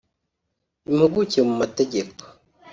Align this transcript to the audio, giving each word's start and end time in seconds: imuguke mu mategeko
imuguke 0.89 1.39
mu 1.47 1.53
mategeko 1.61 2.21